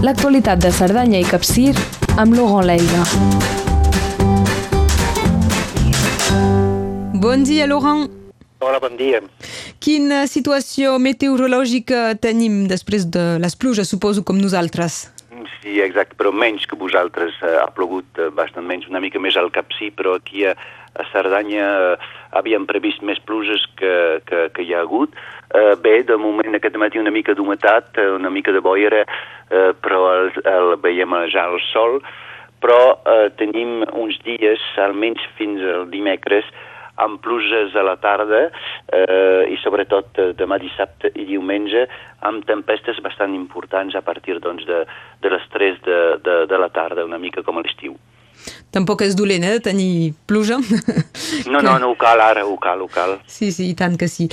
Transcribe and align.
l'actualitat 0.00 0.60
de 0.64 0.70
Cerdanya 0.72 1.18
i 1.20 1.26
Capcir 1.28 1.74
amb 2.16 2.32
Laurent 2.32 2.64
Leiga. 2.64 3.02
Bon 7.20 7.44
dia, 7.44 7.66
Laurent. 7.68 8.08
Hola, 8.60 8.80
bon 8.80 8.96
dia. 8.96 9.20
Quina 9.80 10.24
situació 10.28 10.96
meteorològica 11.00 12.14
tenim 12.20 12.66
després 12.68 13.06
de 13.12 13.38
les 13.40 13.56
pluges, 13.56 13.88
suposo, 13.92 14.24
com 14.24 14.40
nosaltres? 14.40 15.06
Sí, 15.60 15.80
exacte, 15.80 16.16
però 16.18 16.32
menys 16.32 16.66
que 16.66 16.78
vosaltres. 16.78 17.36
Eh, 17.42 17.56
ha 17.60 17.68
plogut 17.74 18.18
eh, 18.18 18.30
bastant 18.34 18.66
menys, 18.66 18.88
una 18.90 19.02
mica 19.02 19.20
més 19.22 19.36
al 19.36 19.50
Capcí, 19.54 19.90
però 19.94 20.16
aquí 20.18 20.44
a, 20.48 20.54
a 20.94 21.06
Cerdanya 21.12 21.66
eh, 21.94 22.08
havíem 22.38 22.66
previst 22.68 23.04
més 23.06 23.20
pluges 23.26 23.66
que, 23.80 24.20
que, 24.28 24.48
que 24.54 24.64
hi 24.64 24.74
ha 24.74 24.82
hagut. 24.84 25.14
Eh, 25.54 25.74
bé, 25.82 26.00
de 26.06 26.16
moment 26.20 26.56
aquest 26.56 26.78
matí 26.80 27.00
una 27.02 27.14
mica 27.14 27.34
d'humetat, 27.34 27.98
eh, 27.98 28.08
una 28.16 28.30
mica 28.30 28.52
de 28.52 28.62
boira, 28.64 29.04
eh, 29.04 29.70
però 29.82 30.02
el, 30.16 30.32
el, 30.44 30.74
veiem 30.82 31.16
ja 31.32 31.46
el 31.50 31.60
sol, 31.70 32.00
però 32.60 32.80
eh, 33.08 33.30
tenim 33.40 33.84
uns 33.96 34.18
dies, 34.26 34.62
almenys 34.78 35.24
fins 35.38 35.62
al 35.64 35.88
dimecres, 35.90 36.48
amb 37.04 37.20
pluges 37.24 37.74
a 37.76 37.84
la 37.86 37.96
tarda 38.00 38.46
eh, 38.46 39.48
i 39.52 39.58
sobretot 39.62 40.20
eh, 40.20 40.30
demà 40.38 40.60
dissabte 40.60 41.12
i 41.14 41.26
diumenge 41.28 41.86
amb 42.28 42.44
tempestes 42.48 43.00
bastant 43.04 43.34
importants 43.36 43.96
a 43.96 44.04
partir 44.04 44.38
doncs, 44.44 44.66
de, 44.68 44.84
de 45.24 45.34
les 45.34 45.50
3 45.54 45.82
de, 45.86 46.00
de, 46.24 46.38
de 46.50 46.60
la 46.60 46.70
tarda, 46.74 47.06
una 47.08 47.18
mica 47.18 47.44
com 47.46 47.58
a 47.58 47.64
l'estiu. 47.64 47.96
Tampoc 48.70 49.02
és 49.04 49.16
dolent, 49.18 49.44
eh, 49.44 49.56
de 49.58 49.64
tenir 49.70 50.14
pluja. 50.26 50.60
No, 51.50 51.60
no, 51.62 51.76
no 51.78 51.90
ho 51.90 51.96
cal 51.98 52.20
ara, 52.22 52.44
ho 52.46 52.56
cal, 52.60 52.82
ho 52.84 52.88
cal. 52.90 53.16
Sí, 53.30 53.50
sí, 53.54 53.70
i 53.72 53.74
tant 53.78 53.96
que 53.98 54.08
sí. 54.10 54.28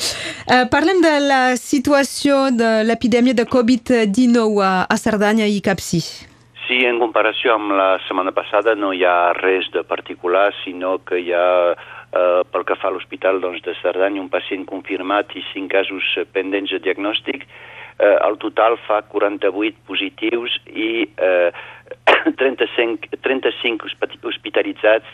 Uh, 0.46 0.66
parlem 0.72 1.02
de 1.04 1.14
la 1.24 1.42
situació 1.60 2.48
de 2.54 2.84
l'epidèmia 2.88 3.38
de 3.38 3.46
Covid-19 3.50 4.64
a, 4.64 4.72
a 4.86 4.98
Cerdanya 5.02 5.48
i 5.50 5.62
Capcí. 5.66 6.02
Sí, 6.04 6.37
en 6.68 7.00
comparació 7.00 7.54
amb 7.56 7.72
la 7.72 7.96
setmana 8.04 8.34
passada 8.36 8.74
no 8.76 8.90
hi 8.92 9.06
ha 9.08 9.32
res 9.38 9.70
de 9.72 9.84
particular, 9.88 10.50
sinó 10.66 10.98
que 11.00 11.20
hi 11.22 11.32
ha 11.32 11.72
eh, 11.72 12.42
pel 12.52 12.66
que 12.68 12.76
fa 12.76 12.90
a 12.90 12.92
l'hospital 12.92 13.40
doncs, 13.40 13.64
de 13.64 13.76
Cerdanya, 13.80 14.20
un 14.20 14.28
pacient 14.30 14.66
confirmat 14.68 15.32
i 15.40 15.44
5 15.54 15.72
casos 15.72 16.10
pendents 16.36 16.74
de 16.76 16.82
diagnòstic. 16.84 17.48
Eh, 17.98 18.18
el 18.28 18.36
total 18.44 18.76
fa 18.84 19.00
48 19.14 19.80
positius 19.88 20.60
i 20.68 21.08
eh, 21.08 21.52
35, 22.44 23.16
35 23.24 23.88
hospitalitzats, 24.28 25.08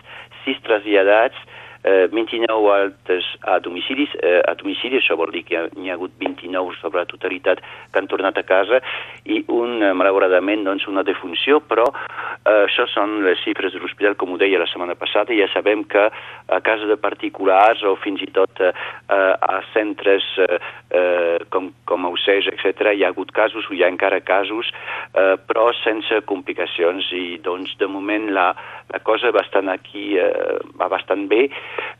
6 0.47 0.63
traslladats, 0.65 1.37
eh, 1.83 2.07
29 2.11 2.71
altes 2.73 3.27
a 3.41 3.59
domicilis, 3.59 4.09
eh, 4.19 4.41
a 4.43 4.55
domicili, 4.55 4.97
això 4.97 5.15
vol 5.19 5.31
dir 5.31 5.43
que 5.45 5.61
n'hi 5.77 5.89
ha, 5.89 5.93
ha 5.93 5.97
hagut 5.99 6.15
29 6.19 6.75
sobre 6.81 7.03
la 7.03 7.09
totalitat 7.09 7.61
que 7.61 7.99
han 7.99 8.09
tornat 8.11 8.37
a 8.37 8.45
casa 8.47 8.81
i 9.23 9.43
un, 9.53 9.83
eh, 9.83 9.93
malauradament, 9.93 10.65
doncs, 10.65 10.87
una 10.87 11.03
defunció, 11.03 11.61
però 11.61 11.85
eh, 11.93 12.65
això 12.65 12.87
són 12.91 13.21
les 13.27 13.39
xifres 13.43 13.73
de 13.73 13.83
l'hospital, 13.83 14.17
com 14.17 14.33
ho 14.33 14.39
deia 14.41 14.59
la 14.59 14.67
setmana 14.67 14.97
passada, 14.99 15.35
ja 15.37 15.47
sabem 15.53 15.85
que 15.85 16.09
a 16.09 16.59
casa 16.65 16.89
de 16.89 16.97
particulars 16.97 17.83
o 17.83 17.95
fins 18.01 18.23
i 18.25 18.31
tot 18.33 18.59
eh, 18.59 18.73
a 19.13 19.61
centres 19.73 20.25
eh, 20.41 20.59
eh, 20.89 21.39
com, 21.53 21.71
com 21.85 22.05
a 22.05 22.13
Oceix, 22.15 22.49
etc., 22.51 22.93
hi 22.93 23.05
ha 23.05 23.13
hagut 23.13 23.31
casos 23.31 23.69
o 23.69 23.75
hi 23.75 23.83
ha 23.83 23.91
encara 23.91 24.23
casos, 24.25 24.71
eh, 25.13 25.35
però 25.37 25.69
sense 25.83 26.23
complicacions 26.25 27.11
i, 27.13 27.37
doncs, 27.43 27.77
de 27.77 27.87
moment 27.87 28.31
la, 28.33 28.49
la 28.89 28.99
cosa 29.05 29.29
va 29.29 29.43
bastant 29.43 29.69
aquí, 29.69 30.15
eh, 30.17 30.59
va 30.79 30.87
bastant 30.87 31.27
bé, 31.27 31.49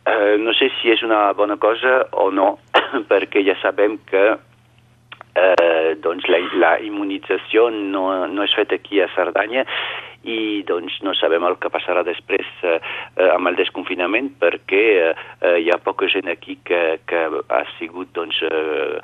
Eh, 0.06 0.36
no 0.40 0.52
sé 0.54 0.70
si 0.82 0.92
és 0.92 1.04
una 1.06 1.32
bona 1.34 1.56
cosa 1.58 2.04
o 2.20 2.30
no, 2.32 2.58
perquè 3.12 3.44
ja 3.48 3.56
sabem 3.62 3.98
que 4.10 4.24
eh, 5.36 5.96
doncs 6.04 6.28
la, 6.28 6.42
la 6.60 6.74
immunització 6.84 7.70
no, 7.74 8.08
no 8.28 8.44
és 8.44 8.56
feta 8.58 8.76
aquí 8.80 9.02
a 9.02 9.10
Cerdanya 9.16 9.66
i 10.24 10.64
doncs 10.68 11.00
no 11.04 11.14
sabem 11.20 11.44
el 11.44 11.58
que 11.60 11.72
passarà 11.72 12.04
després 12.08 12.48
eh, 12.64 12.78
amb 13.34 13.50
el 13.52 13.58
desconfinament 13.60 14.32
perquè 14.40 14.86
eh, 15.10 15.58
hi 15.60 15.70
ha 15.72 15.80
poca 15.84 16.08
gent 16.12 16.30
aquí 16.32 16.58
que, 16.64 17.00
que 17.08 17.26
ha 17.28 17.64
sigut 17.78 18.14
doncs, 18.16 18.40
eh, 18.48 19.02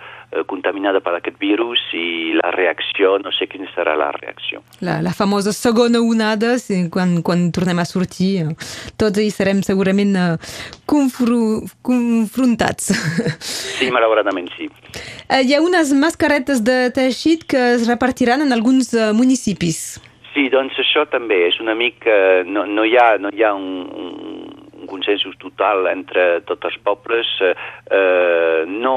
contaminada 0.47 1.01
per 1.01 1.15
aquest 1.17 1.39
virus 1.41 1.81
i 1.97 2.35
la 2.37 2.51
reacció, 2.53 3.15
no 3.19 3.31
sé 3.33 3.47
quina 3.49 3.65
serà 3.73 3.95
la 3.97 4.11
reacció. 4.13 4.61
La, 4.85 4.99
la 5.01 5.13
famosa 5.15 5.51
segona 5.55 6.01
onada, 6.05 6.53
quan, 6.93 7.19
quan 7.25 7.47
tornem 7.55 7.81
a 7.81 7.87
sortir, 7.89 8.45
tots 8.99 9.17
hi 9.17 9.31
serem 9.33 9.63
segurament 9.65 10.15
confru, 10.89 11.65
confrontats. 11.81 12.93
Sí, 13.79 13.87
malauradament 13.95 14.49
sí. 14.57 14.67
Hi 15.31 15.53
ha 15.55 15.61
unes 15.63 15.93
mascaretes 15.95 16.59
de 16.67 16.89
teixit 16.93 17.45
que 17.49 17.61
es 17.77 17.87
repartiran 17.87 18.43
en 18.43 18.51
alguns 18.51 18.91
municipis. 19.15 19.99
Sí, 20.33 20.47
doncs 20.53 20.77
això 20.81 21.05
també 21.09 21.41
és 21.47 21.59
una 21.63 21.75
mica... 21.75 22.43
No, 22.45 22.65
no 22.69 22.85
hi 22.85 22.95
ha, 22.99 23.17
no 23.21 23.31
hi 23.33 23.43
ha 23.43 23.53
un, 23.57 23.87
un 23.89 24.87
consensos 24.89 25.37
total 25.41 25.87
entre 25.91 26.41
tots 26.49 26.69
els 26.69 26.77
pobles, 26.85 27.29
eh, 27.41 28.65
no 28.69 28.95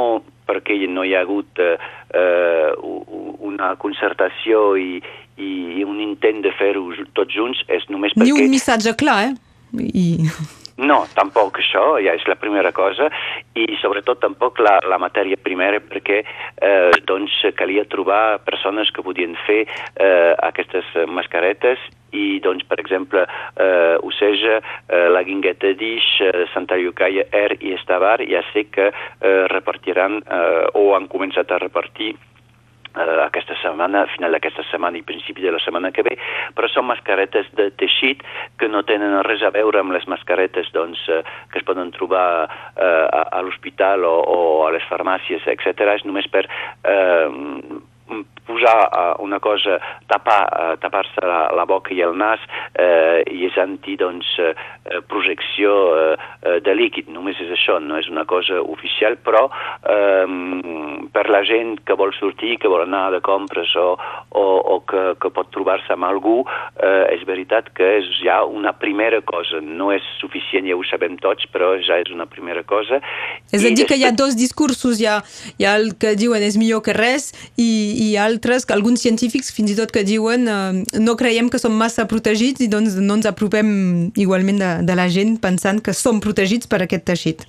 perquè 0.48 0.78
no 0.90 1.04
hi 1.06 1.14
ha 1.14 1.22
hagut 1.22 1.60
eh, 1.62 2.72
una 2.82 3.74
concertació 3.80 4.72
i, 4.80 4.98
i 5.38 5.84
un 5.86 6.00
intent 6.02 6.42
de 6.44 6.52
fer-ho 6.58 6.88
tots 7.16 7.36
junts, 7.36 7.62
és 7.68 7.86
només 7.92 8.16
perquè... 8.16 8.28
Ni 8.28 8.48
un 8.48 8.52
missatge 8.52 8.96
clar, 8.98 9.20
eh? 9.30 9.38
I... 9.78 10.08
No, 10.80 11.02
tampoc 11.14 11.58
això, 11.60 11.98
ja 12.00 12.14
és 12.16 12.24
la 12.26 12.38
primera 12.40 12.72
cosa, 12.72 13.10
i 13.54 13.66
sobretot 13.82 14.22
tampoc 14.22 14.60
la, 14.64 14.78
la 14.88 14.98
matèria 14.98 15.36
primera 15.36 15.82
perquè 15.84 16.22
eh, 16.22 16.92
doncs 17.04 17.34
calia 17.58 17.84
trobar 17.84 18.40
persones 18.46 18.90
que 18.90 19.04
podien 19.04 19.36
fer 19.44 19.66
eh, 19.66 20.32
aquestes 20.48 20.88
mascaretes 21.12 21.82
i 22.12 22.40
doncs, 22.44 22.64
per 22.68 22.80
exemple, 22.80 23.26
eh, 23.56 23.96
Oceja, 24.00 24.58
eh, 24.88 25.06
la 25.12 25.22
Guingueta 25.24 25.72
d'Ix, 25.76 26.08
eh, 26.24 26.44
Santa 26.54 26.76
Llucaia, 26.80 27.28
Er 27.32 27.56
i 27.60 27.76
Estavar 27.76 28.20
ja 28.28 28.42
sé 28.52 28.66
que 28.72 28.88
eh, 28.88 29.46
repartiran 29.52 30.20
eh, 30.24 30.66
o 30.74 30.92
han 30.96 31.08
començat 31.12 31.52
a 31.52 31.60
repartir 31.60 32.14
eh, 32.96 33.18
aquesta 33.26 33.56
setmana, 33.62 34.04
a 34.04 34.12
final 34.12 34.34
d'aquesta 34.36 34.64
setmana 34.70 34.98
i 34.98 35.06
principi 35.06 35.44
de 35.44 35.52
la 35.54 35.60
setmana 35.62 35.92
que 35.92 36.04
ve, 36.06 36.16
però 36.56 36.70
són 36.70 36.88
mascaretes 36.90 37.50
de 37.58 37.70
teixit 37.80 38.24
que 38.60 38.68
no 38.68 38.84
tenen 38.88 39.20
res 39.26 39.42
a 39.42 39.52
veure 39.54 39.82
amb 39.82 39.94
les 39.96 40.06
mascaretes 40.10 40.72
doncs, 40.74 41.04
eh, 41.08 41.22
que 41.52 41.60
es 41.60 41.66
poden 41.68 41.92
trobar 41.96 42.26
eh, 42.48 43.06
a, 43.06 43.22
a 43.38 43.42
l'hospital 43.42 44.04
o, 44.08 44.16
o 44.22 44.38
a 44.66 44.72
les 44.74 44.86
farmàcies, 44.90 45.46
etc. 45.46 45.88
És 45.96 46.06
només 46.08 46.28
per 46.32 46.46
eh, 46.48 47.28
posar 48.46 48.88
uh, 49.18 49.22
una 49.22 49.38
cosa, 49.40 49.78
tapar, 50.06 50.42
uh, 50.50 50.78
tapar-se 50.80 51.22
la, 51.22 51.50
la 51.54 51.64
boca 51.64 51.94
i 51.94 52.02
el 52.02 52.16
nas 52.18 52.42
uh, 52.42 53.22
i 53.30 53.46
és 53.46 53.56
anti 53.60 53.94
doncs, 53.96 54.28
uh, 54.42 54.52
projecció 55.08 55.72
uh, 55.94 56.58
de 56.64 56.74
líquid, 56.74 57.10
només 57.12 57.38
és 57.42 57.52
això, 57.54 57.78
no 57.80 57.98
és 58.00 58.08
una 58.10 58.24
cosa 58.28 58.60
oficial, 58.62 59.16
però 59.22 59.46
um, 59.46 61.06
per 61.14 61.28
la 61.30 61.42
gent 61.46 61.78
que 61.86 61.96
vol 61.98 62.14
sortir, 62.18 62.56
que 62.58 62.70
vol 62.70 62.84
anar 62.84 63.10
de 63.14 63.22
compres 63.24 63.74
o, 63.78 63.94
o, 64.30 64.44
o 64.74 64.80
que, 64.88 65.04
que 65.22 65.32
pot 65.34 65.52
trobar-se 65.54 65.94
amb 65.94 66.08
algú, 66.08 66.40
uh, 66.42 67.04
és 67.14 67.22
veritat 67.28 67.70
que 67.76 67.94
és 68.00 68.10
ja 68.22 68.42
una 68.44 68.74
primera 68.74 69.22
cosa, 69.22 69.62
no 69.62 69.92
és 69.94 70.04
suficient, 70.18 70.66
ja 70.66 70.78
ho 70.78 70.84
sabem 70.90 71.16
tots, 71.22 71.46
però 71.52 71.76
ja 71.78 72.00
és 72.02 72.10
una 72.12 72.26
primera 72.26 72.66
cosa. 72.66 73.00
És 73.52 73.62
a 73.62 73.70
dir, 73.70 73.86
que 73.86 73.98
hi 73.98 74.06
ha 74.08 74.12
dos 74.16 74.34
discursos, 74.38 75.00
hi 75.00 75.06
ha, 75.06 75.20
hi 75.58 75.68
ha 75.68 75.76
el 75.78 75.94
que 76.00 76.16
diuen 76.18 76.42
és 76.42 76.58
millor 76.58 76.82
que 76.84 76.96
res 76.96 77.30
i, 77.54 77.70
i 77.92 78.08
altres, 78.16 78.66
que 78.66 78.74
alguns 78.74 79.04
científics 79.04 79.52
fins 79.54 79.72
i 79.72 79.78
tot 79.78 79.92
que 79.94 80.04
diuen 80.06 80.48
eh, 80.48 80.82
no 81.00 81.16
creiem 81.20 81.50
que 81.52 81.60
som 81.62 81.74
massa 81.76 82.08
protegits 82.10 82.64
i 82.64 82.70
doncs 82.72 82.98
no 83.00 83.18
ens 83.20 83.28
apropem 83.28 84.12
igualment 84.16 84.62
de, 84.62 84.70
de 84.88 84.98
la 84.98 85.08
gent 85.12 85.36
pensant 85.42 85.82
que 85.84 85.94
som 85.96 86.20
protegits 86.24 86.70
per 86.70 86.82
aquest 86.84 87.06
teixit. 87.08 87.46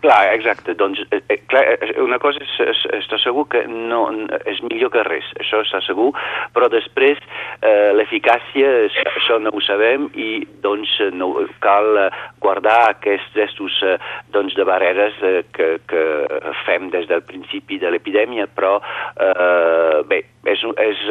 Clar, 0.00 0.34
exacte. 0.34 0.74
Doncs, 0.74 1.00
eh, 1.10 1.22
eh 1.28 1.40
clar, 1.46 1.64
eh, 1.80 2.00
una 2.02 2.18
cosa 2.18 2.42
és, 2.44 2.52
és, 2.60 2.82
està 3.00 3.16
segur 3.22 3.46
que 3.48 3.62
no, 3.66 4.02
és 4.44 4.60
millor 4.68 4.92
que 4.92 5.04
res, 5.06 5.28
això 5.40 5.62
està 5.64 5.80
segur, 5.86 6.10
però 6.52 6.68
després 6.68 7.18
eh, 7.62 7.94
l'eficàcia, 7.96 8.74
això 9.16 9.38
no 9.40 9.54
ho 9.56 9.62
sabem 9.64 10.10
i 10.12 10.44
doncs 10.62 10.92
no, 11.16 11.32
cal 11.64 11.96
guardar 12.44 12.76
aquests 12.90 13.32
gestos 13.40 13.80
eh, 13.88 13.96
doncs, 14.36 14.54
de 14.58 14.68
barreres 14.68 15.16
eh, 15.24 15.42
que, 15.56 15.72
que 15.88 16.04
fem 16.66 16.90
des 16.92 17.08
del 17.08 17.24
principi 17.24 17.80
de 17.80 17.90
l'epidèmia, 17.94 18.50
però 18.52 18.76
eh, 18.78 20.04
bé, 20.12 20.22
és, 20.44 20.62
és 20.84 21.04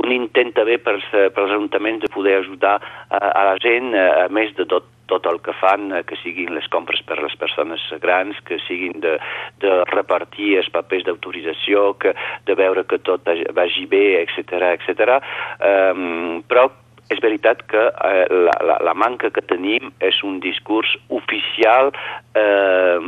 un 0.00 0.14
intent 0.14 0.54
també 0.54 0.78
per, 0.78 1.00
als 1.02 1.50
ajuntaments 1.50 2.06
de 2.06 2.14
poder 2.14 2.38
ajudar 2.44 2.78
a, 2.78 3.18
a 3.18 3.46
la 3.50 3.58
gent, 3.58 3.90
a 3.94 4.28
més 4.30 4.54
de 4.54 4.70
tot 4.70 4.86
tot 5.10 5.26
el 5.30 5.40
que 5.44 5.54
fan, 5.60 5.90
que 6.08 6.18
siguin 6.22 6.54
les 6.56 6.68
compres 6.72 7.02
per 7.06 7.18
les 7.22 7.34
persones 7.40 7.82
grans, 8.02 8.38
que 8.48 8.58
siguin 8.66 9.00
de, 9.04 9.16
de 9.64 9.74
repartir 9.92 10.54
els 10.60 10.70
papers 10.74 11.04
d'autorització, 11.08 11.92
que 12.00 12.14
de 12.48 12.56
veure 12.58 12.86
que 12.88 13.00
tot 13.04 13.28
vagi 13.56 13.86
bé, 13.90 14.06
etc 14.22 14.72
etc. 14.74 15.18
Um, 15.60 16.42
però 16.48 16.68
és 17.12 17.20
veritat 17.20 17.62
que 17.68 17.80
eh, 17.90 18.26
la, 18.30 18.54
la, 18.64 18.78
la 18.88 18.94
manca 18.96 19.30
que 19.34 19.44
tenim 19.44 19.92
és 20.04 20.20
un 20.24 20.38
discurs 20.40 20.94
oficial 21.12 21.92
eh, 22.38 22.98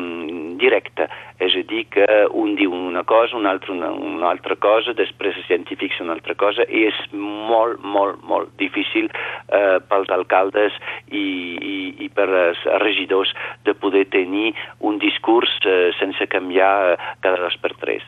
directe. 0.60 1.08
És 1.40 1.56
a 1.56 1.62
dir, 1.68 1.84
que 1.92 2.06
un 2.32 2.54
diu 2.56 2.72
una 2.72 3.04
cosa, 3.08 3.36
un 3.36 3.48
altre 3.48 3.72
una, 3.72 3.90
una 3.92 4.30
altra 4.30 4.56
cosa, 4.56 4.94
després 4.96 5.36
els 5.36 5.48
científics 5.48 6.00
una 6.04 6.16
altra 6.16 6.36
cosa, 6.38 6.64
i 6.68 6.86
és 6.90 7.00
molt, 7.12 7.80
molt, 7.84 8.22
molt 8.24 8.52
difícil 8.60 9.08
eh, 9.08 9.78
pels 9.88 10.12
alcaldes 10.12 10.76
i, 11.08 11.26
i, 11.56 11.78
i 12.04 12.10
per 12.12 12.28
als 12.28 12.64
regidors 12.84 13.32
de 13.64 13.76
poder 13.76 14.06
tenir 14.12 14.52
un 14.80 15.00
discurs 15.02 15.52
eh, 15.64 15.90
sense 16.00 16.28
canviar 16.32 16.74
eh, 16.92 17.00
cada 17.24 17.40
dos 17.42 17.56
per 17.60 17.74
tres. 17.80 18.04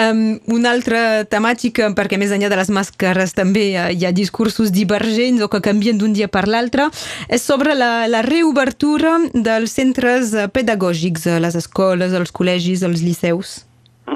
Um, 0.00 0.38
una 0.54 0.72
altra 0.74 1.24
temàtica, 1.28 1.90
perquè 1.96 2.18
més 2.20 2.32
enllà 2.34 2.50
de 2.52 2.58
les 2.60 2.72
màscares 2.74 3.34
també 3.36 3.68
hi 3.74 4.06
ha, 4.06 4.12
discursos 4.14 4.72
divergents 4.74 5.42
o 5.44 5.50
que 5.52 5.62
canvien 5.64 5.98
d'un 5.98 6.14
dia 6.16 6.28
per 6.28 6.46
l'altre, 6.48 6.88
és 7.28 7.44
sobre 7.44 7.76
la, 7.78 8.06
la 8.10 8.24
reobertura 8.26 9.18
dels 9.34 9.76
centres 9.76 10.34
pedagògics, 10.54 11.28
a 11.28 11.40
les 11.42 11.56
escoles, 11.58 12.14
als 12.14 12.34
col·legis, 12.34 12.84
als 12.86 13.04
liceus. 13.04 13.62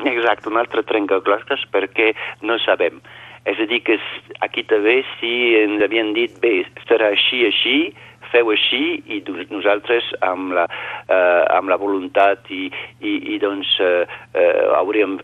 Exacte, 0.05 0.50
un 0.50 0.59
altre 0.61 0.85
trencaclosques 0.85 1.65
perquè 1.73 2.12
no 2.43 2.59
sabem. 2.65 3.01
És 3.49 3.61
a 3.62 3.67
dir, 3.71 3.81
que 3.87 3.97
aquí 4.44 4.65
també 4.69 4.99
si 5.17 5.33
ens 5.56 5.81
havien 5.85 6.12
dit, 6.12 6.35
bé, 6.43 6.67
serà 6.89 7.12
així, 7.15 7.47
així, 7.49 7.77
feu 8.33 8.53
així 8.53 9.01
i 9.09 9.21
nosaltres 9.51 10.07
amb 10.25 10.55
la, 10.57 10.67
eh, 11.09 11.45
amb 11.57 11.71
la 11.71 11.79
voluntat 11.81 12.49
i, 12.55 12.69
i, 13.01 13.15
i 13.35 13.39
doncs 13.43 13.75
eh, 13.83 14.07
eh, 14.35 14.65
hauríem, 14.79 15.19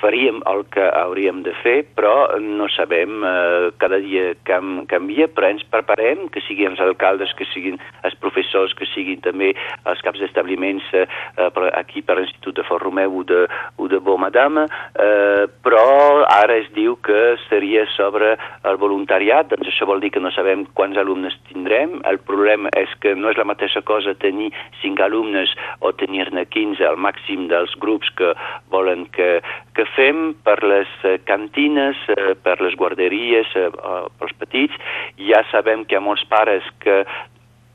faríem 0.00 0.42
el 0.50 0.64
que 0.72 0.84
hauríem 1.02 1.42
de 1.46 1.54
fer, 1.62 1.78
però 1.96 2.38
no 2.40 2.68
sabem, 2.72 3.22
eh, 3.26 3.70
cada 3.82 4.00
dia 4.02 4.32
cam, 4.48 4.84
canvia, 4.90 5.28
però 5.28 5.52
ens 5.52 5.64
preparem, 5.72 6.28
que 6.32 6.42
siguin 6.46 6.72
els 6.72 6.82
alcaldes, 6.84 7.34
que 7.38 7.46
siguin 7.52 7.78
els 8.06 8.16
professors, 8.22 8.74
que 8.78 8.88
siguin 8.92 9.22
també 9.24 9.52
els 9.88 10.02
caps 10.04 10.22
d'establiments 10.22 10.88
eh, 10.96 11.06
per, 11.36 11.70
aquí 11.78 12.02
per 12.02 12.18
l'Institut 12.18 12.58
de 12.58 12.66
Fort 12.68 12.84
Romeu 12.84 13.20
o 13.20 13.24
de, 13.28 13.44
o 13.78 13.88
de 13.90 14.00
Beaumadame, 14.02 14.66
eh, 14.94 15.46
però 15.64 16.24
ara 16.26 16.58
es 16.60 16.70
diu 16.76 16.96
que 17.04 17.36
seria 17.48 17.86
sobre 17.96 18.34
el 18.68 18.78
voluntariat, 18.80 19.50
doncs 19.50 19.70
això 19.70 19.88
vol 19.88 20.02
dir 20.02 20.12
que 20.14 20.22
no 20.22 20.32
sabem 20.34 20.66
quants 20.76 20.98
alumnes 21.00 21.36
tindrem, 21.50 22.00
el 22.08 22.20
problema 22.32 22.72
és 22.80 22.92
que 23.04 23.14
no 23.18 23.30
és 23.32 23.38
la 23.40 23.46
mateixa 23.48 23.82
cosa 23.86 24.16
tenir 24.24 24.50
5 24.80 25.04
alumnes 25.04 25.52
o 25.80 25.92
tenir-ne 25.92 26.46
15 26.48 26.86
al 26.88 26.96
màxim 26.96 27.46
dels 27.52 27.74
grups 27.82 28.10
que 28.18 28.32
volen 28.72 29.04
que, 29.16 29.42
que 29.76 29.86
fem 29.96 30.32
per 30.46 30.58
les 30.64 30.90
eh, 31.04 31.18
cantines, 31.28 32.00
eh, 32.16 32.32
per 32.42 32.58
les 32.64 32.78
guarderies, 32.80 33.52
eh, 33.56 33.68
pels 34.18 34.38
petits. 34.40 34.80
Ja 35.20 35.44
sabem 35.52 35.84
que 35.84 35.96
hi 35.96 36.00
ha 36.00 36.04
molts 36.04 36.24
pares 36.30 36.66
que 36.84 37.02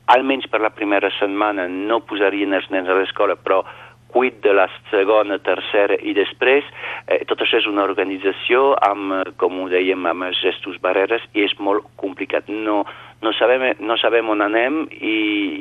almenys 0.08 0.48
per 0.48 0.62
la 0.64 0.72
primera 0.74 1.10
setmana 1.18 1.68
no 1.68 2.00
posarien 2.08 2.56
els 2.56 2.70
nens 2.72 2.88
a 2.88 2.96
l'escola, 2.96 3.36
però 3.36 3.62
cuit 4.08 4.40
de 4.42 4.54
la 4.56 4.66
segona, 4.90 5.38
tercera 5.44 5.98
i 6.00 6.14
després. 6.16 6.66
Eh, 7.06 7.20
tot 7.28 7.42
això 7.44 7.60
és 7.60 7.68
una 7.68 7.84
organització 7.84 8.72
amb, 8.84 9.34
com 9.40 9.60
ho 9.60 9.68
dèiem, 9.68 10.06
amb 10.08 10.30
gestos 10.40 10.80
barreres 10.84 11.24
i 11.36 11.44
és 11.44 11.54
molt 11.60 11.86
complicat. 12.00 12.48
No, 12.48 12.82
no 13.22 13.32
sabem, 13.34 13.74
no 13.80 13.96
sabem 13.98 14.28
on 14.30 14.42
anem 14.44 14.84
i, 14.94 15.14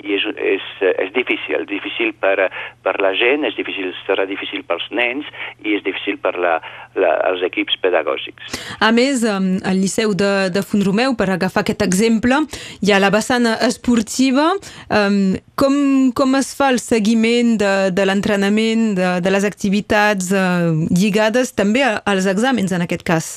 i 0.06 0.18
és, 0.18 0.26
és, 0.38 0.66
és 1.06 1.14
difícil, 1.16 1.66
difícil 1.70 2.14
per, 2.22 2.50
per 2.86 2.96
la 3.02 3.14
gent, 3.18 3.48
és 3.48 3.58
difícil, 3.58 3.90
serà 4.06 4.28
difícil 4.30 4.62
pels 4.68 4.86
nens 4.94 5.26
i 5.66 5.74
és 5.78 5.86
difícil 5.86 6.20
per 6.22 6.36
la, 6.38 6.58
la, 7.00 7.16
els 7.32 7.42
equips 7.48 7.80
pedagògics. 7.82 8.60
A 8.80 8.92
més, 8.94 9.26
al 9.26 9.82
Liceu 9.82 10.14
de, 10.18 10.52
de 10.54 10.62
Font-romeu, 10.62 11.18
per 11.18 11.32
agafar 11.34 11.66
aquest 11.66 11.82
exemple, 11.86 12.44
hi 12.82 12.94
ha 12.94 13.02
la 13.02 13.12
vessant 13.14 13.50
esportiva. 13.58 14.52
Com, 15.58 15.76
com 16.14 16.38
es 16.38 16.54
fa 16.54 16.70
el 16.74 16.78
seguiment 16.84 17.56
de, 17.58 17.74
de 17.98 18.06
l'entrenament, 18.06 18.92
de, 18.98 19.16
de 19.26 19.34
les 19.34 19.48
activitats 19.48 20.30
eh, 20.30 20.46
lligades 20.94 21.56
també 21.58 21.82
als 21.88 22.30
exàmens 22.30 22.76
en 22.76 22.86
aquest 22.86 23.06
cas? 23.08 23.32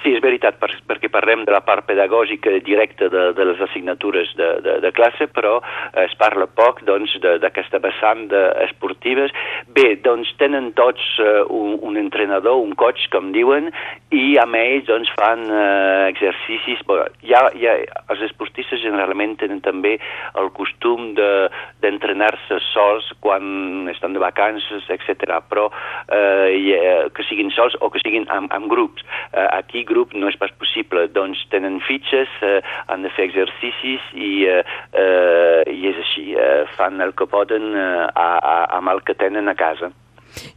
Sí, 0.00 0.14
és 0.16 0.22
veritat, 0.24 0.56
per, 0.56 0.70
perquè 0.88 1.10
parlem 1.12 1.42
de 1.44 1.52
la 1.52 1.60
part 1.60 1.84
pedagògica 1.84 2.54
directa 2.64 3.10
de, 3.12 3.24
de 3.36 3.44
les 3.50 3.60
assignatures 3.66 4.30
de, 4.38 4.48
de, 4.64 4.76
de 4.80 4.92
classe, 4.96 5.26
però 5.28 5.58
es 6.00 6.14
parla 6.20 6.46
poc 6.48 6.80
doncs, 6.88 7.12
d'aquesta 7.20 7.82
vessant 7.84 8.24
de 8.30 8.40
esportives. 8.64 9.34
Bé, 9.76 9.98
doncs 10.00 10.30
tenen 10.40 10.70
tots 10.78 11.04
uh, 11.20 11.44
un, 11.52 11.76
un 11.84 11.98
entrenador, 12.00 12.62
un 12.64 12.72
coach, 12.80 13.10
com 13.12 13.28
diuen, 13.34 13.68
i 14.16 14.38
amb 14.40 14.56
ells 14.56 14.88
doncs, 14.88 15.12
fan 15.18 15.44
uh, 15.52 16.08
exercicis. 16.08 16.80
Bé, 16.88 17.04
ja, 17.28 17.44
ja, 17.60 17.76
els 18.08 18.24
esportistes 18.30 18.80
generalment 18.80 19.36
tenen 19.42 19.60
també 19.60 19.98
el 20.40 20.48
costum 20.56 21.12
d'entrenar-se 21.18 22.56
de, 22.56 22.62
sols 22.70 23.12
quan 23.20 23.90
estan 23.92 24.16
de 24.16 24.24
vacances, 24.24 24.88
etc. 24.96 25.42
però 25.50 25.68
uh, 25.68 27.10
que 27.12 27.28
siguin 27.28 27.52
sols 27.52 27.76
o 27.84 27.92
que 27.92 28.00
siguin 28.00 28.24
amb, 28.32 28.48
amb 28.56 28.72
grups. 28.72 29.04
Uh, 29.34 29.44
aquí 29.60 29.84
grup 29.90 30.14
no 30.14 30.30
és 30.30 30.38
pas 30.40 30.52
possible, 30.60 31.06
doncs 31.14 31.42
tenen 31.52 31.80
fitxes, 31.86 32.30
eh, 32.46 32.60
han 32.88 33.06
de 33.06 33.12
fer 33.16 33.28
exercicis 33.28 34.04
i, 34.14 34.30
eh, 34.50 34.62
eh, 34.92 35.62
i 35.70 35.90
és 35.90 35.98
així, 36.04 36.30
eh, 36.36 36.62
fan 36.76 37.00
el 37.04 37.16
que 37.18 37.28
poden 37.30 37.74
eh, 37.74 38.06
a, 38.08 38.28
a, 38.38 38.56
amb 38.78 38.94
el 38.94 39.02
que 39.06 39.18
tenen 39.18 39.50
a 39.50 39.58
casa. 39.58 39.92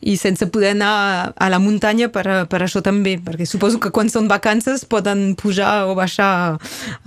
I 0.05 0.15
sense 0.21 0.45
poder 0.53 0.73
anar 0.75 1.33
a 1.33 1.47
la 1.49 1.59
muntanya 1.59 2.09
per, 2.13 2.45
per 2.49 2.61
això 2.61 2.83
també, 2.85 3.15
perquè 3.17 3.47
suposo 3.49 3.79
que 3.81 3.91
quan 3.95 4.11
són 4.13 4.29
vacances 4.29 4.85
poden 4.85 5.33
pujar 5.39 5.87
o 5.89 5.95
baixar 5.97 6.59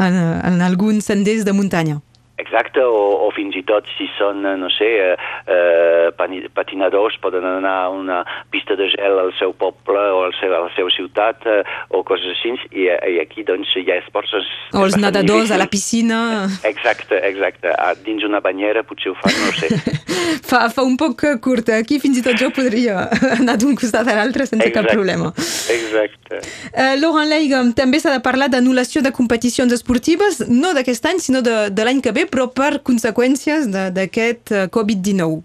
en, 0.03 0.19
en 0.19 0.65
alguns 0.67 1.07
senders 1.07 1.47
de 1.47 1.55
muntanya. 1.55 2.01
Exacte, 2.47 2.81
o, 2.81 3.27
o 3.27 3.31
fins 3.35 3.57
i 3.59 3.63
tot 3.67 3.89
si 3.97 4.07
són, 4.15 4.45
eh, 4.47 4.55
no 4.61 4.71
sé, 4.71 4.87
eh, 5.03 5.17
eh, 5.51 6.49
patinadors, 6.55 7.19
poden 7.23 7.45
anar 7.47 7.75
a 7.85 7.91
una 7.91 8.21
pista 8.55 8.77
de 8.79 8.87
gel 8.93 9.19
al 9.19 9.33
seu 9.39 9.53
poble 9.59 9.99
o 10.15 10.23
al 10.29 10.35
seu, 10.39 10.55
a 10.55 10.63
la 10.69 10.71
seva 10.77 10.93
ciutat 10.95 11.43
eh, 11.51 11.63
o 11.91 12.05
coses 12.07 12.37
així, 12.37 12.55
i, 12.71 12.87
i 12.87 13.19
aquí 13.23 13.43
doncs 13.47 13.75
hi 13.75 13.87
ha 13.91 13.99
esports... 13.99 14.35
O 14.77 14.85
els 14.87 14.99
nedadors 15.01 15.51
a 15.51 15.59
la 15.59 15.67
piscina... 15.71 16.47
Exacte, 16.67 17.19
exacte. 17.27 17.75
A, 17.75 17.95
dins 18.07 18.25
una 18.27 18.41
banyera 18.45 18.85
potser 18.87 19.11
ho 19.11 19.17
fan, 19.19 19.35
no 19.43 19.53
sé. 19.59 19.97
fa, 20.51 20.67
fa 20.71 20.85
un 20.87 20.97
poc 21.01 21.27
curt, 21.43 21.71
aquí 21.75 21.99
fins 22.03 22.21
i 22.21 22.25
tot 22.25 22.39
jo 22.39 22.53
podria 22.55 23.09
anar 23.41 23.57
d'un 23.61 23.75
costat 23.79 24.07
a 24.07 24.17
l'altre 24.19 24.47
sense 24.47 24.63
exacte, 24.63 24.87
cap 24.87 24.95
problema. 24.95 25.33
Exacte. 25.75 26.41
Uh, 26.71 26.95
Laurent 27.01 27.31
Leiga, 27.31 27.63
també 27.77 28.01
s'ha 28.03 28.15
de 28.15 28.23
parlar 28.25 28.49
d'anul·lació 28.53 29.03
de 29.05 29.13
competicions 29.17 29.75
esportives, 29.75 30.45
no 30.49 30.73
d'aquest 30.77 31.11
any, 31.11 31.23
sinó 31.23 31.43
de, 31.45 31.57
de 31.75 31.87
l'any 31.87 32.03
que 32.05 32.15
ve, 32.17 32.27
però 32.37 32.51
per 32.53 32.83
conseqüències 32.85 33.71
d'aquest 33.73 34.53
eh, 34.53 34.67
Covid-19. 34.69 35.41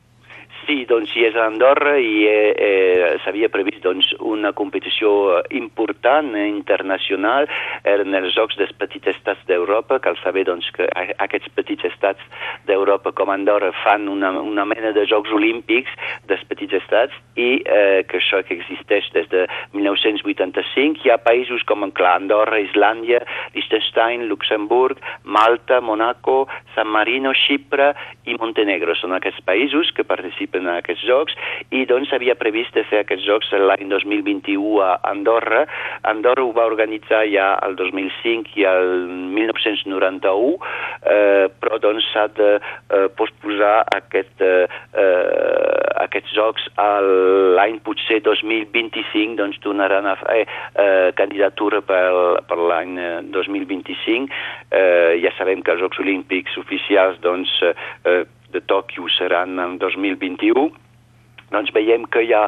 Sí, 0.72 0.86
doncs 0.88 1.10
sí, 1.12 1.26
és 1.28 1.36
a 1.36 1.50
Andorra 1.50 1.98
i 2.00 2.22
eh, 2.32 2.52
eh, 2.56 3.08
s'havia 3.26 3.50
previst 3.52 3.82
doncs, 3.84 4.08
una 4.24 4.54
competició 4.56 5.42
important 5.52 6.30
eh, 6.32 6.46
internacional. 6.48 7.50
Eren 7.84 8.16
els 8.16 8.32
Jocs 8.32 8.56
dels 8.56 8.72
Petits 8.80 9.10
Estats 9.12 9.44
d'Europa. 9.50 9.98
Cal 10.00 10.16
saber 10.22 10.46
doncs, 10.48 10.70
que 10.72 10.88
aquests 10.96 11.52
petits 11.58 11.90
estats 11.90 12.24
d'Europa 12.70 13.12
com 13.18 13.34
Andorra 13.34 13.74
fan 13.82 14.08
una, 14.08 14.30
una 14.40 14.64
mena 14.70 14.94
de 14.96 15.04
Jocs 15.12 15.34
Olímpics 15.36 15.92
dels 16.32 16.46
Petits 16.48 16.80
Estats 16.80 17.20
i 17.36 17.50
eh, 17.66 18.08
que 18.08 18.22
això 18.22 18.40
que 18.48 18.56
existeix 18.56 19.12
des 19.12 19.28
de 19.34 19.44
1985. 19.76 21.04
Hi 21.04 21.12
ha 21.12 21.20
països 21.20 21.68
com 21.68 21.84
clar, 21.92 22.16
Andorra, 22.22 22.62
Islàndia, 22.64 23.20
Liechtenstein, 23.58 24.30
Luxemburg, 24.32 25.04
Malta, 25.28 25.82
Monaco, 25.84 26.46
San 26.78 26.88
Marino, 26.96 27.36
Xipre 27.36 27.92
i 28.24 28.40
Montenegro. 28.40 28.96
Són 28.96 29.20
aquests 29.20 29.44
països 29.44 29.92
que 29.92 30.08
participen 30.08 30.61
en 30.62 30.78
aquests 30.78 31.06
jocs 31.08 31.36
i 31.76 31.84
doncs 31.90 32.12
s'havia 32.12 32.38
previst 32.40 32.76
de 32.78 32.84
fer 32.90 33.04
aquests 33.04 33.26
jocs 33.28 33.52
l'any 33.56 33.90
2021 33.92 34.82
a 34.84 34.92
Andorra. 35.12 35.66
Andorra 36.08 36.46
ho 36.46 36.54
va 36.56 36.68
organitzar 36.70 37.24
ja 37.32 37.54
el 37.66 37.76
2005 37.80 38.56
i 38.60 38.66
el 38.68 38.92
1991, 39.36 40.58
eh, 41.16 41.48
però 41.62 41.80
doncs 41.84 42.08
s'ha 42.12 42.28
de 42.38 42.52
eh, 42.58 43.08
posposar 43.18 43.76
aquest, 43.96 44.42
eh, 44.42 44.68
eh, 44.94 45.82
aquests 46.06 46.36
jocs 46.36 46.68
l'any 47.58 47.80
potser 47.86 48.22
2025, 48.26 49.38
doncs 49.40 49.60
donaran 49.64 50.08
a 50.10 50.18
fer 50.22 50.42
eh, 50.44 51.12
candidatura 51.18 51.82
per, 51.86 52.44
per 52.48 52.60
l'any 52.60 52.98
2025. 53.34 54.30
Eh, 54.72 55.20
ja 55.24 55.34
sabem 55.38 55.64
que 55.64 55.74
els 55.74 55.82
Jocs 55.84 56.02
Olímpics 56.04 56.58
oficials 56.62 57.20
doncs, 57.24 57.52
eh, 58.06 58.24
de 58.54 58.62
Tòquio 58.62 59.08
seran 59.18 59.60
en 59.60 59.78
2021, 59.82 60.70
doncs 61.52 61.74
veiem 61.76 62.06
que 62.12 62.24
hi 62.26 62.34
ha 62.36 62.46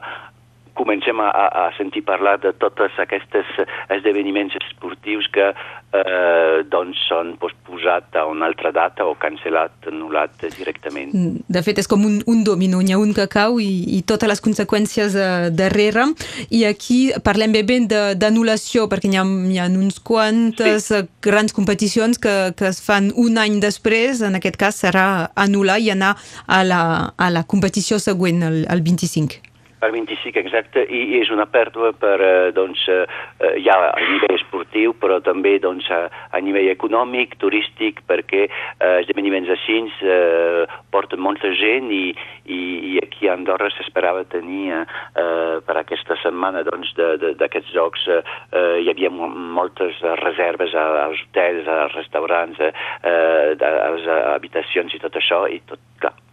comencem 0.74 1.20
a, 1.20 1.30
a 1.30 1.72
sentir 1.78 2.04
parlar 2.04 2.40
de 2.40 2.54
totes 2.54 2.92
aquestes 3.00 3.46
esdeveniments 3.94 4.56
esportius 4.62 5.28
que 5.34 5.52
eh, 5.54 6.64
doncs 6.70 7.00
són 7.08 7.34
posposats 7.42 8.18
a 8.18 8.26
una 8.30 8.48
altra 8.50 8.74
data 8.76 9.06
o 9.06 9.14
cancel·lat, 9.20 9.90
anul·lat 9.92 10.48
directament. 10.58 11.14
De 11.48 11.64
fet, 11.66 11.84
és 11.84 11.90
com 11.90 12.06
un, 12.06 12.20
un 12.30 12.44
domino, 12.48 12.82
n'hi 12.82 12.96
ha 12.96 13.02
un 13.02 13.14
que 13.16 13.28
cau 13.32 13.60
i, 13.62 13.70
i 13.98 14.02
totes 14.10 14.30
les 14.30 14.44
conseqüències 14.44 15.16
eh, 15.16 15.30
darrere. 15.54 16.10
I 16.50 16.66
aquí 16.70 17.00
parlem 17.24 17.54
bé 17.54 17.64
ben 17.68 17.88
d'anul·lació, 17.90 18.88
perquè 18.92 19.14
hi 19.14 19.22
ha, 19.22 19.26
hi 19.54 19.62
ha 19.62 19.70
uns 19.70 20.02
quantes 20.04 20.90
sí. 20.90 21.04
grans 21.24 21.54
competicions 21.56 22.22
que, 22.22 22.36
que 22.58 22.70
es 22.72 22.82
fan 22.84 23.12
un 23.20 23.38
any 23.42 23.60
després, 23.64 24.26
en 24.26 24.40
aquest 24.40 24.60
cas 24.60 24.84
serà 24.84 25.08
anul·lar 25.38 25.80
i 25.84 25.94
anar 25.94 26.16
a 26.48 26.64
la, 26.66 26.84
a 27.16 27.34
la 27.34 27.46
competició 27.48 28.02
següent, 28.02 28.44
el, 28.50 28.64
el 28.72 28.86
25 28.86 29.53
per 29.84 29.92
25 29.92 30.40
exacte, 30.40 30.86
i 30.88 31.20
és 31.20 31.32
una 31.34 31.46
pèrdua 31.52 31.92
per, 32.00 32.16
eh, 32.24 32.52
doncs, 32.56 32.86
eh, 32.88 33.04
eh, 33.44 33.56
ja 33.66 33.76
a 33.90 34.00
nivell 34.00 34.38
esportiu, 34.38 34.94
però 35.00 35.20
també 35.26 35.58
doncs, 35.60 35.90
a, 35.92 36.08
a 36.32 36.40
nivell 36.40 36.70
econòmic, 36.72 37.36
turístic, 37.44 38.00
perquè 38.08 38.46
eh, 38.48 38.96
esdeveniments 39.02 39.52
així 39.52 39.82
eh, 39.84 40.64
porten 40.94 41.20
molta 41.20 41.52
gent 41.60 41.92
i, 41.92 42.14
i, 42.46 42.60
i 42.94 42.98
aquí 43.04 43.28
a 43.28 43.36
Andorra 43.36 43.72
s'esperava 43.74 44.24
tenir 44.32 44.72
eh, 44.72 45.60
per 45.66 45.78
aquesta 45.82 46.16
setmana 46.24 46.64
doncs, 46.64 46.94
d'aquests 47.42 47.74
jocs 47.76 48.08
eh, 48.08 48.22
hi 48.84 48.92
havia 48.92 49.12
moltes 49.12 50.00
reserves 50.24 50.76
als 50.78 51.24
hotels, 51.28 51.68
als 51.68 51.98
restaurants, 51.98 52.60
eh, 52.62 52.72
a 53.04 53.90
les 53.98 54.08
habitacions 54.14 54.94
i 54.94 55.02
tot 55.04 55.18
això, 55.20 55.44
i 55.50 55.60
tot, 55.68 55.82
clar, 56.00 56.14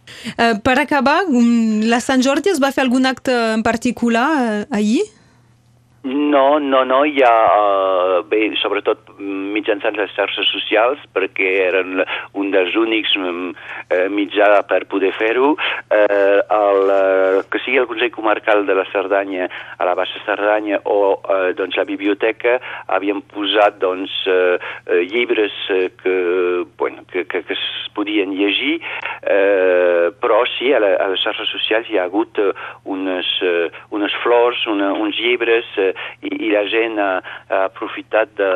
per 0.63 0.77
acabar, 0.79 1.21
mm, 1.27 1.87
la 1.89 1.99
Sant 2.03 2.21
Jordi 2.25 2.51
es 2.51 2.61
va 2.61 2.71
fer 2.71 2.85
algun 2.85 3.05
acte 3.09 3.33
en 3.55 3.63
particular 3.63 4.27
eh, 4.41 4.65
ahir? 4.71 5.03
No, 6.03 6.57
no, 6.57 6.83
no, 6.83 7.03
hi 7.05 7.19
ha, 7.21 7.33
uh, 7.53 8.21
bé, 8.25 8.39
sobretot 8.57 9.11
mitjançant 9.21 9.93
les 9.99 10.09
xarxes 10.15 10.47
socials, 10.49 11.03
perquè 11.13 11.49
eren 11.67 12.01
un 12.33 12.49
dels 12.49 12.73
únics 12.73 13.13
uh, 13.21 13.51
mitjà 14.09 14.47
per 14.65 14.79
poder 14.89 15.11
fer-ho. 15.13 15.51
Uh, 15.93 16.39
el, 16.57 17.45
que 17.53 17.61
sigui 17.61 17.77
el 17.77 17.85
Consell 17.91 18.09
Comarcal 18.15 18.65
de 18.65 18.79
la 18.79 18.87
Cerdanya, 18.89 19.45
a 19.77 19.85
la 19.85 19.93
Baixa 19.99 20.23
Cerdanya, 20.25 20.81
o 20.89 20.97
uh, 21.19 21.51
doncs, 21.53 21.77
la 21.77 21.85
biblioteca, 21.85 22.57
havien 22.89 23.21
posat 23.35 23.77
doncs, 23.83 24.15
uh, 24.25 24.57
llibres 25.05 25.53
que, 26.01 26.17
bueno, 26.81 27.05
que, 27.13 27.27
que, 27.29 27.43
que 27.45 27.53
es 27.53 27.67
podien 27.93 28.33
llegir, 28.33 28.79
uh, 29.21 30.09
però 30.21 30.41
sí, 30.57 30.71
a, 30.73 30.79
la, 30.83 30.93
a 30.97 31.09
les 31.13 31.21
xarxes 31.23 31.49
socials 31.53 31.89
hi 31.89 31.99
ha 31.99 32.07
hagut 32.09 32.37
uh, 32.41 32.51
unes, 32.85 33.29
uh, 33.45 33.69
unes 33.95 34.15
flors, 34.23 34.65
una, 34.71 34.91
uns 34.93 35.19
llibres, 35.21 35.67
uh, 35.77 35.91
i, 36.21 36.33
i 36.47 36.51
la 36.53 36.65
gent 36.71 36.99
ha, 37.01 37.11
ha 37.49 37.63
aprofitat 37.69 38.33
de, 38.37 38.51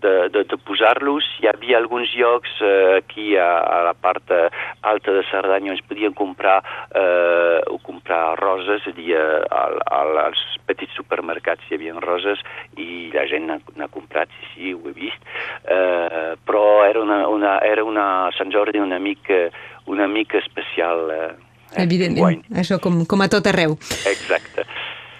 de, 0.00 0.14
de, 0.32 0.44
de 0.44 0.58
posar-los. 0.66 1.26
Hi 1.40 1.48
havia 1.50 1.78
alguns 1.80 2.12
llocs 2.16 2.52
eh, 2.60 2.98
aquí 2.98 3.34
a, 3.36 3.48
a 3.60 3.80
la 3.88 3.94
part 3.94 4.30
eh, 4.34 4.48
alta 4.82 5.12
de 5.12 5.22
Cerdanya 5.30 5.72
on 5.72 5.78
es 5.78 5.84
podien 5.86 6.14
comprar, 6.16 6.58
eh, 6.94 7.60
comprar 7.86 8.38
roses, 8.40 8.80
és 8.80 8.92
a 8.92 8.96
dir, 8.96 9.10
eh, 9.16 9.40
al, 9.50 9.78
al, 9.86 10.16
als 10.26 10.42
petits 10.68 10.94
supermercats 10.98 11.66
hi 11.68 11.76
havia 11.76 11.96
roses 12.00 12.40
i 12.78 13.10
la 13.14 13.26
gent 13.30 13.48
n'ha 13.50 13.90
comprat, 13.92 14.30
sí, 14.38 14.50
sí, 14.54 14.72
ho 14.74 14.82
he 14.88 14.94
vist, 14.96 15.28
eh, 15.64 16.34
però 16.46 16.84
era 16.86 17.02
una, 17.02 17.22
una, 17.28 17.58
era 17.66 17.84
una 17.84 18.06
Sant 18.36 18.52
Jordi 18.54 18.80
una 18.80 18.98
mica, 18.98 19.48
una 19.90 20.06
mica 20.08 20.38
especial. 20.38 21.10
Eh, 21.10 21.82
Evidentment, 21.82 22.42
això 22.62 22.80
com, 22.82 23.04
com 23.06 23.20
a 23.22 23.28
tot 23.30 23.46
arreu. 23.50 23.76
Exacte. 24.10 24.64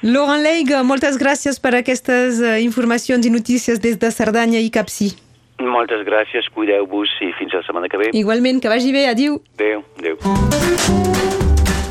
Laurent 0.02 0.40
Leig, 0.40 0.70
moltes 0.88 1.18
gràcies 1.20 1.60
per 1.60 1.74
aquestes 1.76 2.40
eh, 2.40 2.56
informacions 2.64 3.26
i 3.28 3.30
notícies 3.34 3.82
des 3.84 3.98
de 4.00 4.10
Cerdanya 4.14 4.62
i 4.62 4.70
Capcí. 4.72 5.12
Moltes 5.60 6.06
gràcies, 6.08 6.48
cuideu-vos 6.56 7.12
i 7.20 7.34
fins 7.36 7.52
la 7.52 7.60
setmana 7.66 7.90
que 7.92 8.00
ve. 8.00 8.08
Igualment, 8.16 8.62
que 8.64 8.72
vagi 8.72 8.94
bé, 8.96 9.04
adiu. 9.12 9.42
Adéu, 9.58 9.84
adéu. 10.00 10.16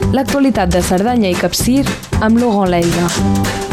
L'actualitat 0.09 0.73
de 0.73 0.81
Cerdanya 0.81 1.29
i 1.29 1.37
Capcir 1.37 1.83
amb 2.17 2.41
Laurent 2.41 2.73
Leiga. 2.73 3.68